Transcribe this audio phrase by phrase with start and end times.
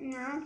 [0.00, 0.42] Ja.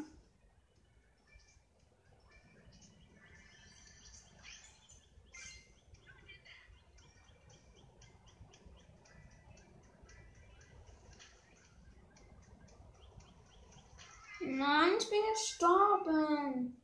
[14.41, 16.83] Nein, ich bin gestorben.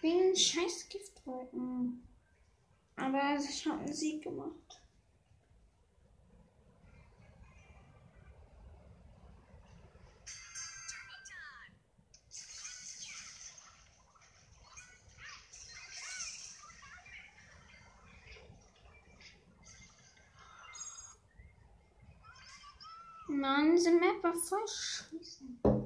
[0.00, 2.04] Wegen scheiß Giftwolken.
[2.94, 4.67] Aber ich habe einen Sieg gemacht.
[23.48, 25.77] Mann, diese Map war voll scheiße.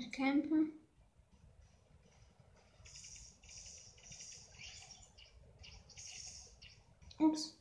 [0.00, 0.66] Ja, ich campe.
[7.18, 7.54] Ups.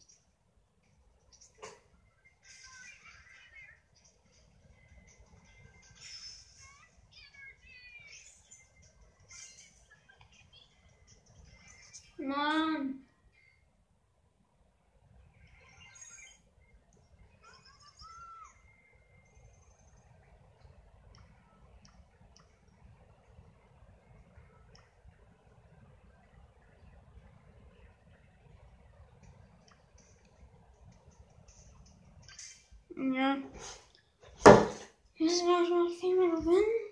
[12.17, 13.09] Mann.
[32.99, 33.37] Ja.
[35.19, 36.88] Müssen wir mal viel mehr gewinnen?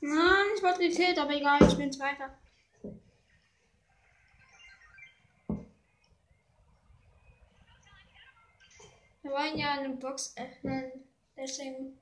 [0.00, 2.36] Ich wurde gekillt, aber egal, ich bin Zweiter.
[9.22, 10.92] Wir wollen ja eine Box öffnen.
[11.36, 11.98] Deswegen.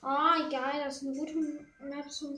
[0.00, 2.36] Ah, oh, egal, das ist eine gute Map zum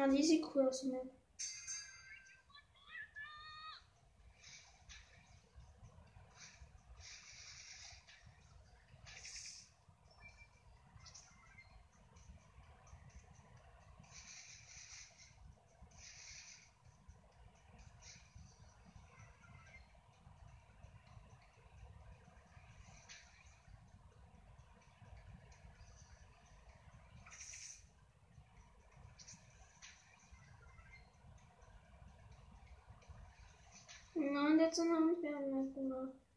[0.00, 0.42] Ah, die sieht
[0.84, 1.00] ne?
[34.68, 36.27] Nein, jetzt haben wir mehr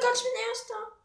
[0.00, 1.00] mein Gott, ich bin Erster.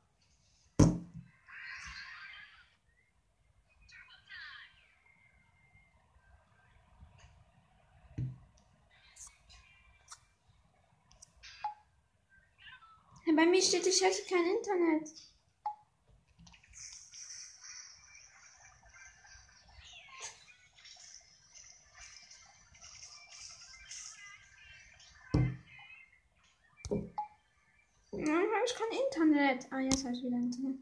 [13.35, 15.34] Bei mir steht, ich hätte kein Internet.
[29.15, 29.67] Internet.
[29.71, 30.79] Ah, jetzt habe ich wieder Internet.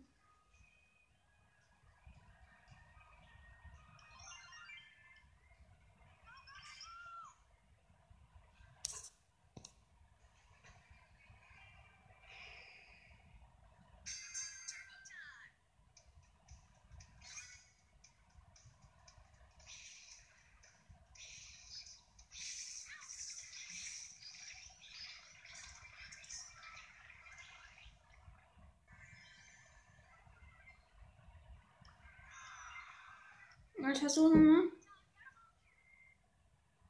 [34.03, 34.71] Versuchen wir.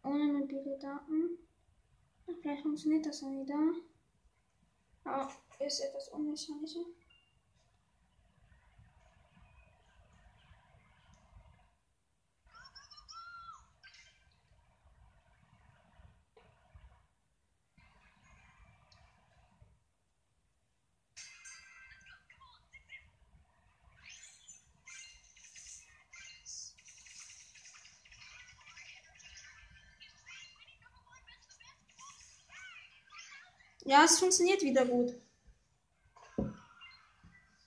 [0.04, 1.38] Ohne mobile Daten.
[2.42, 3.72] Vielleicht funktioniert das dann wieder.
[5.04, 6.80] Aber ist etwas unwahrscheinlicher.
[33.86, 35.14] Ja, es funktioniert wieder gut.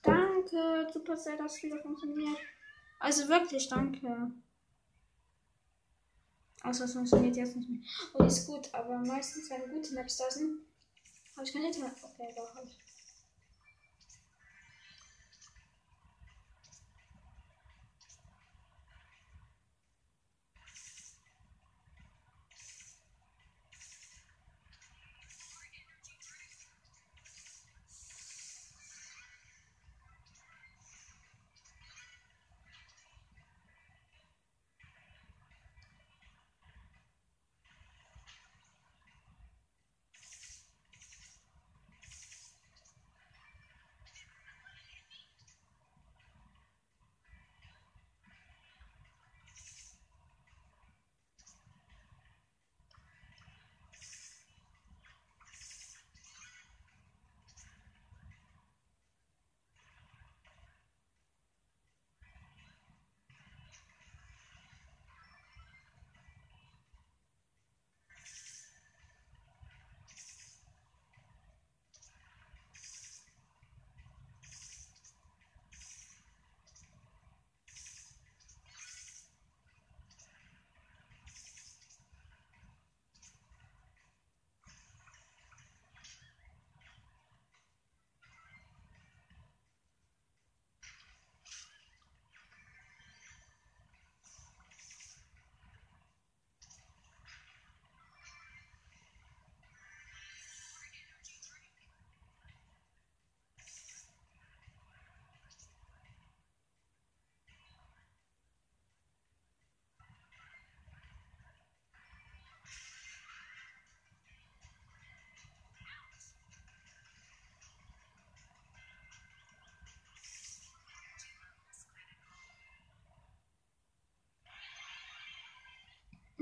[0.01, 2.37] Danke, super sehr, dass es wieder funktioniert.
[2.99, 4.31] Also wirklich, danke.
[6.63, 7.81] Außer es funktioniert jetzt nicht mehr.
[8.13, 10.61] Oh, ist gut, aber meistens, wenn gute Maps da sind,
[11.35, 11.93] habe ich kein Internet.
[12.01, 12.86] Okay, doch, habe ich.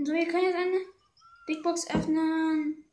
[0.05, 0.85] So, wir können jetzt eine
[1.47, 2.85] Big Box öffnen.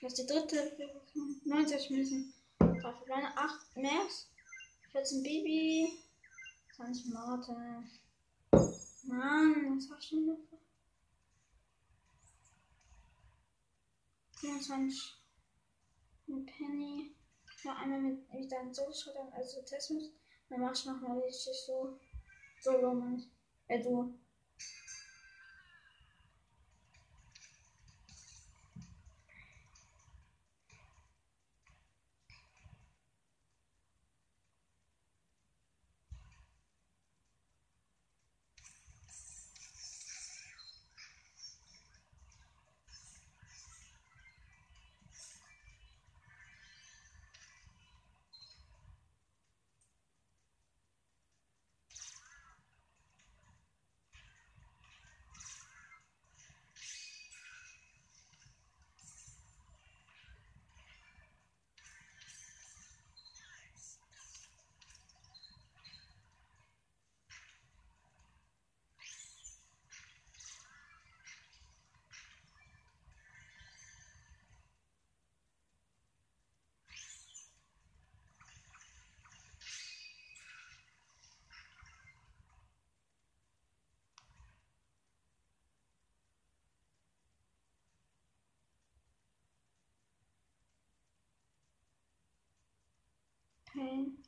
[0.00, 0.96] Das ist die dritte.
[1.44, 2.32] 90 Münzen.
[2.60, 3.36] 3 Verbleibende.
[3.36, 4.30] 8 Max.
[4.92, 5.92] 14 Baby.
[6.76, 7.90] 20 Martin.
[9.02, 10.38] Mann, was war schon noch?
[14.36, 15.14] 25
[16.26, 17.14] mit Penny.
[17.64, 20.10] Ja, einmal mit wieder ein Solo-Shotgun, also Tesmus.
[20.48, 21.98] Dann mach ich nochmal richtig so
[22.62, 23.30] Solo, Mann.
[23.68, 24.14] Äh, du.
[93.78, 94.27] Okay.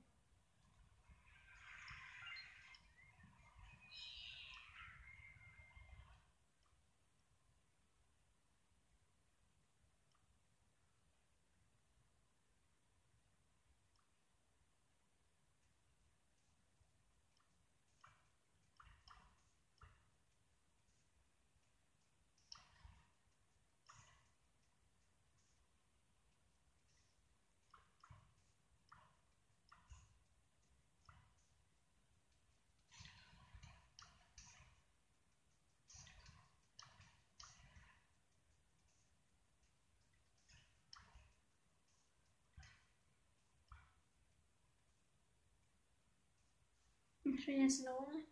[47.35, 48.27] Ich bin jetzt Runde.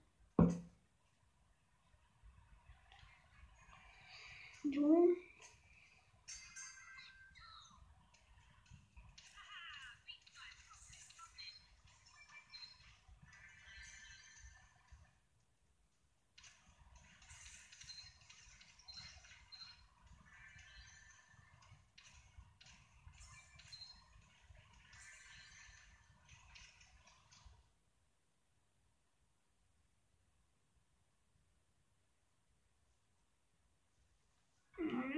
[4.65, 5.17] Du.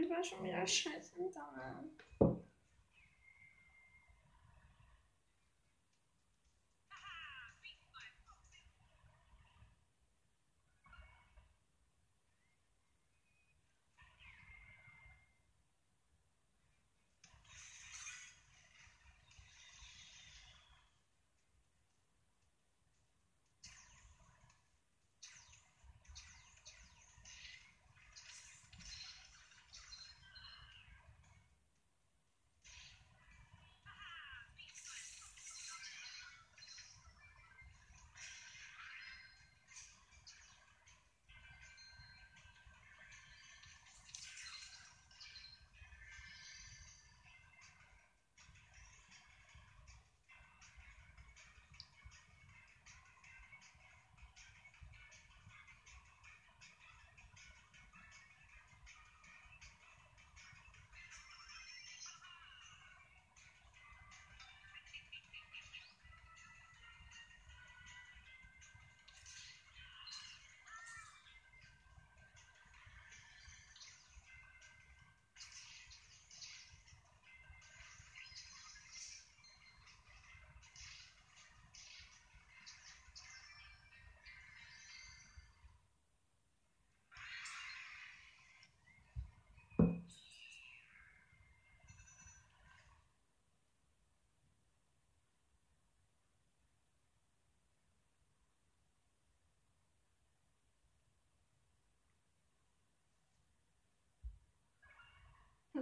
[0.02, 1.14] Das war schon wieder scheiße.
[1.32, 2.41] Dann.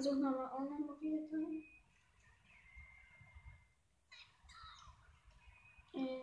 [0.02, 1.62] Versuchen wir mal ohne Mobiltelefon.
[5.92, 6.22] Äh,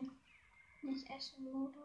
[0.82, 1.76] nicht Essen-Modus.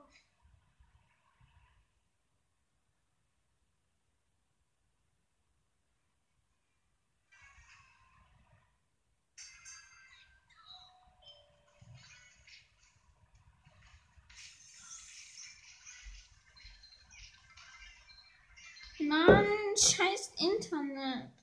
[19.00, 21.41] Mann, scheiß Internet.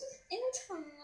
[0.00, 0.97] Mann,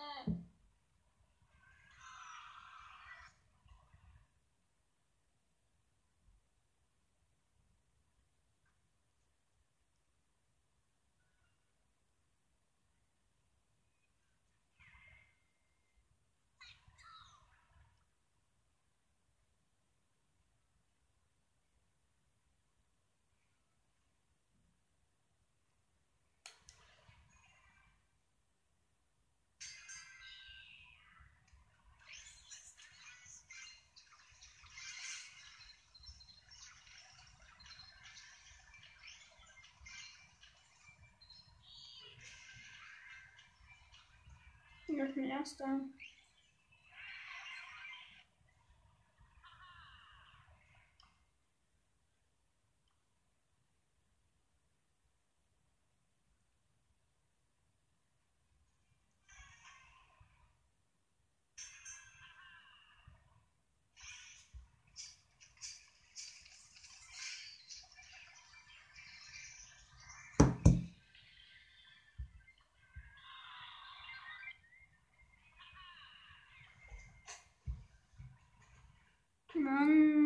[44.96, 45.62] das ist
[79.66, 80.23] Internet.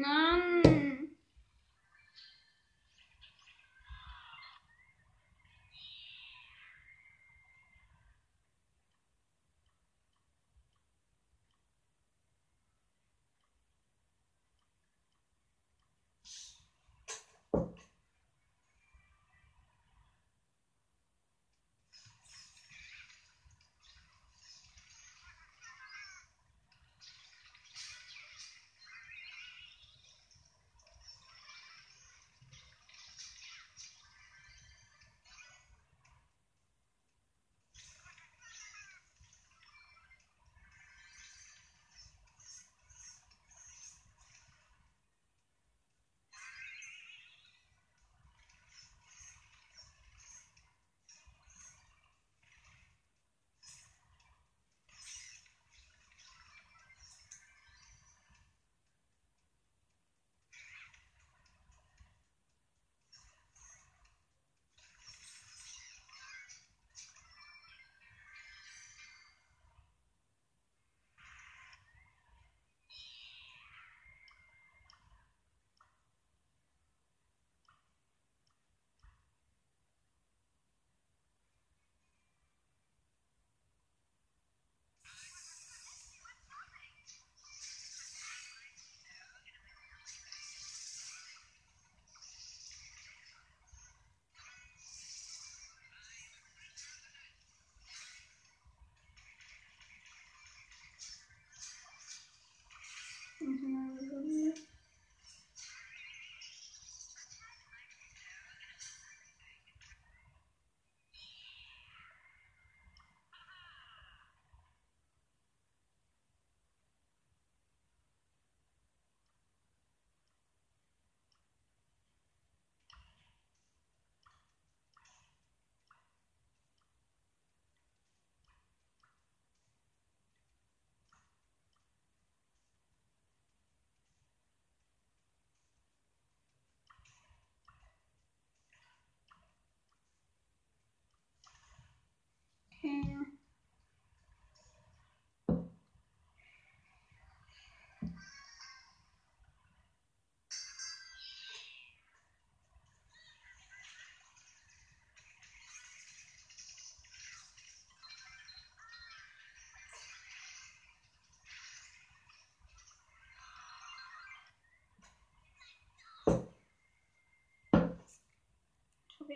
[0.00, 0.67] Ich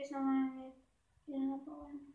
[0.09, 0.21] bin erster.
[0.21, 0.57] Mann.
[0.57, 0.62] Mann.
[0.62, 0.73] jetzt nochmal
[1.29, 2.15] eine ja, bauen.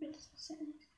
[0.00, 0.91] Das passiert nichts.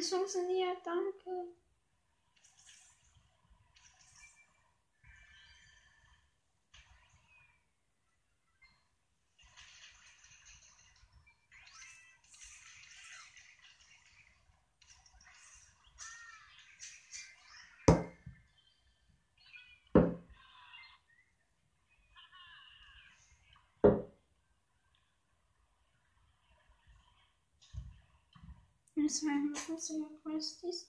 [0.00, 1.48] Es funktioniert, danke.
[29.10, 30.88] Das war ein großer Questies.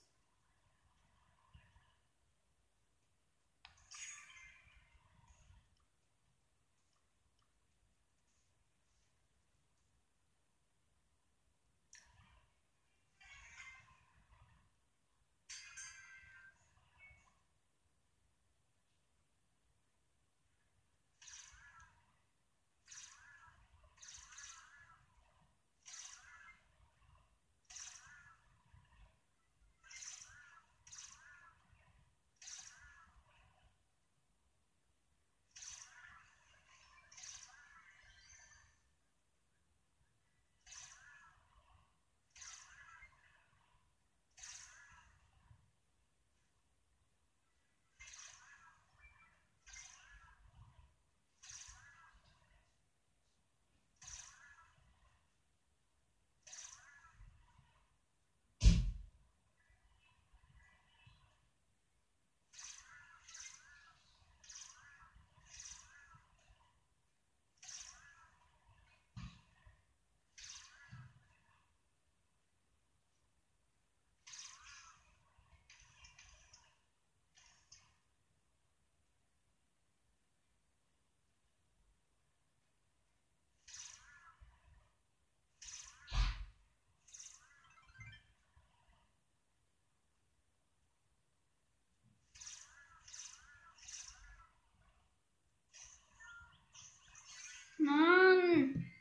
[97.81, 98.91] Mann!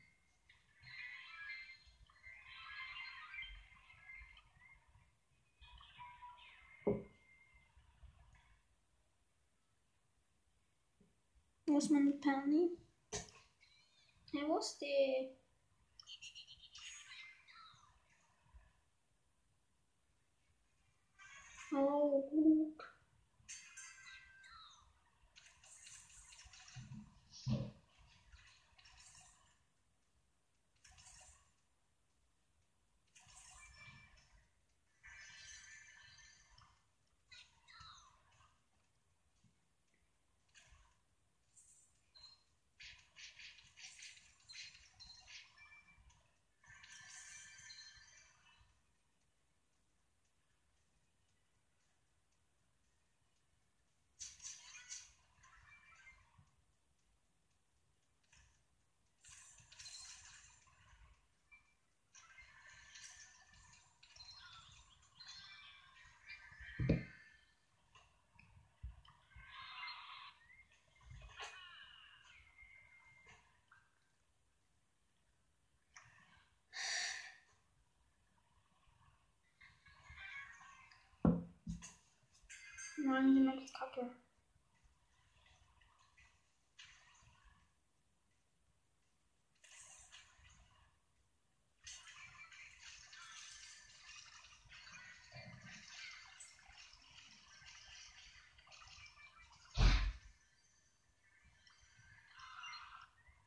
[11.80, 12.76] Wo ist meine Penny?
[14.32, 15.30] Ja, wo ist die?
[21.72, 22.89] Oh, gut.
[83.02, 84.10] Nein, die macht Kacke.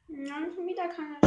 [0.07, 1.19] Nein, schon wieder keine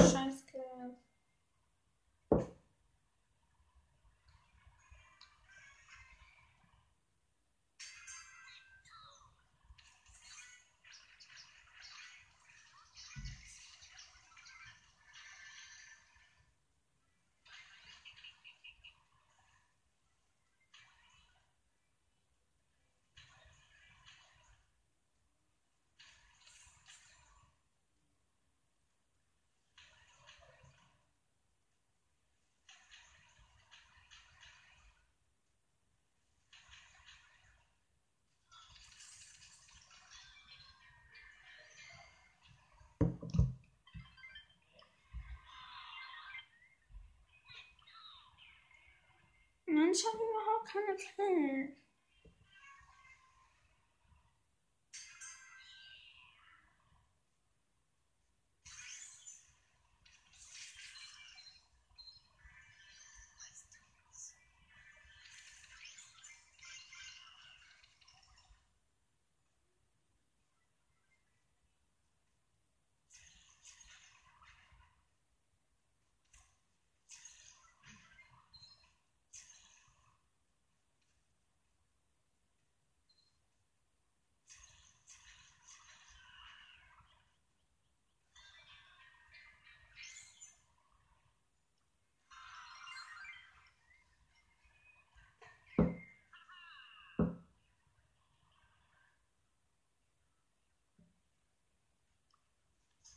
[49.77, 49.79] Scheiße.
[49.79, 51.86] Mann, ich habe überhaupt keine Kills.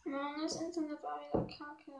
[0.05, 1.91] Mann, das Internet war wieder kacke.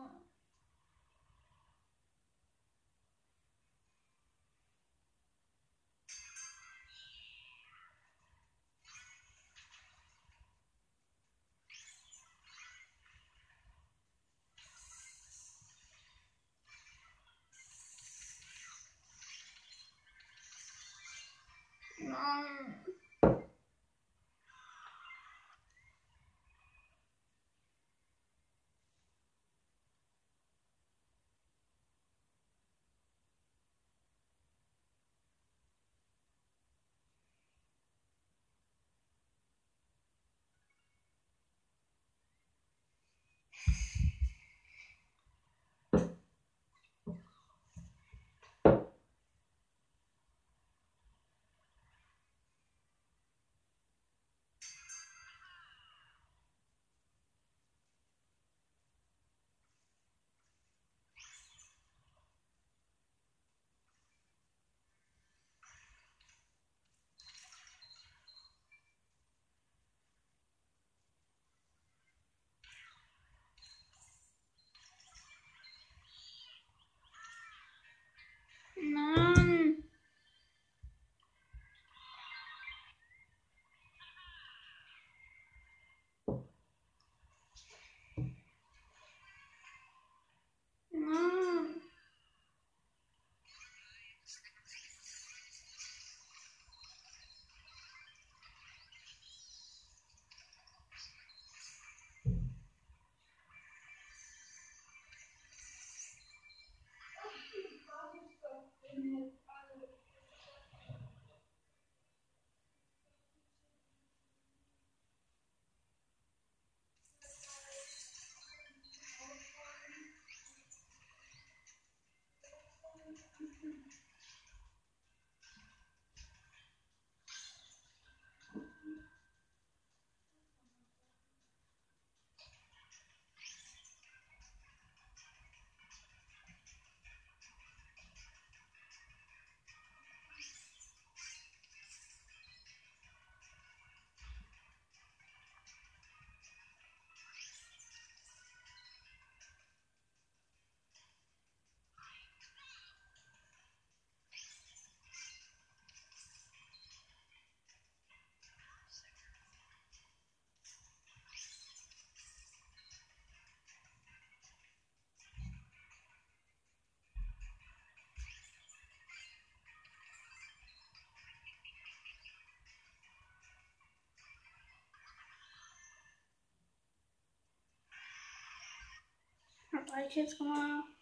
[179.89, 180.98] 我爱吃葱啊。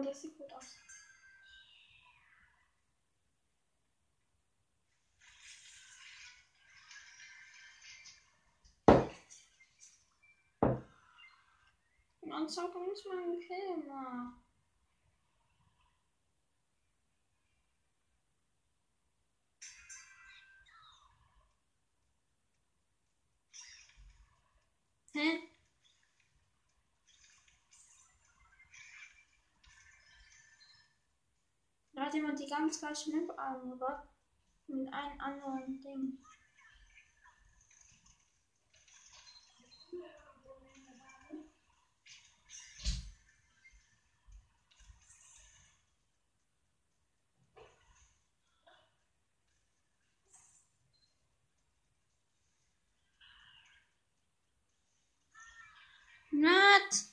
[0.00, 0.78] Aber das sieht gut aus.
[12.22, 13.92] Man zockt uns mal einen Film.
[25.12, 25.50] Hä?
[32.00, 34.08] Da hat jemand die ganz falsche Map angebracht.
[34.66, 36.18] Mit einem anderen Ding.
[56.32, 57.09] Not.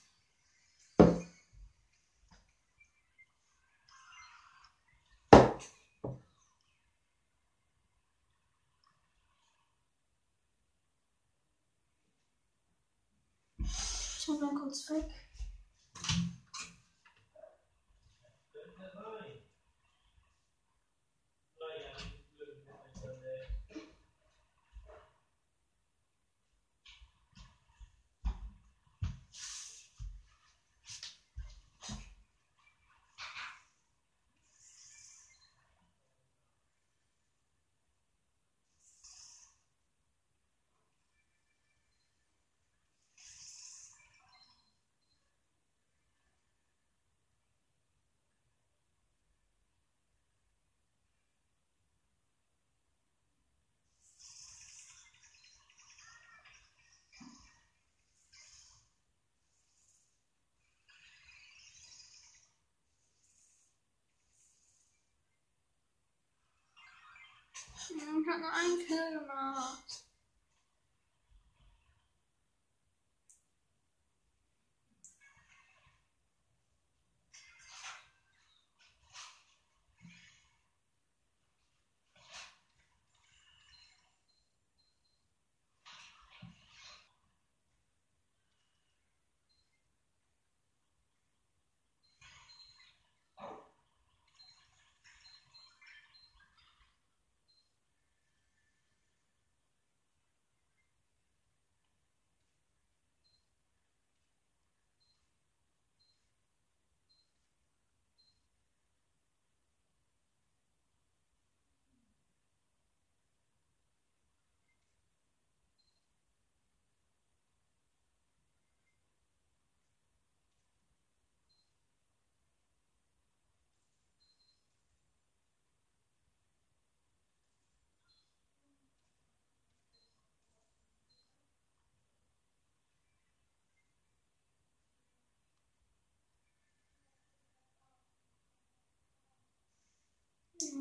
[14.68, 15.27] Kurz weg.
[67.90, 70.07] Ich hab nur einen Kill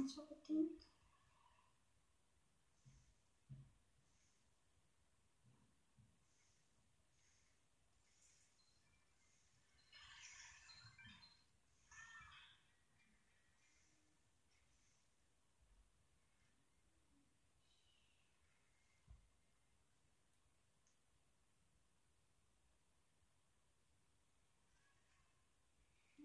[0.07, 0.19] gemacht.
[0.19, 0.87] Ja, so bedingt.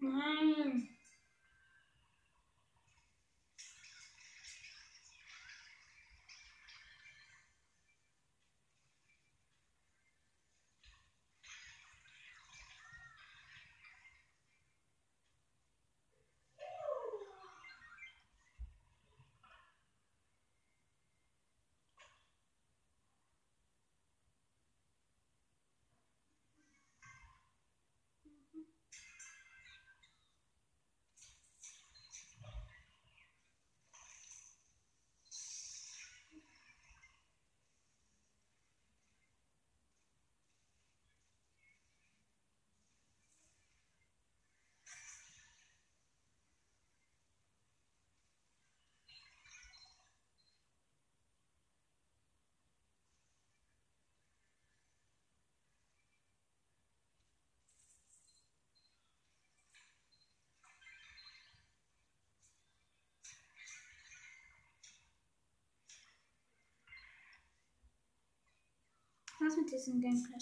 [0.00, 0.91] Nein.
[69.44, 70.30] Was mit diesem Gameplay?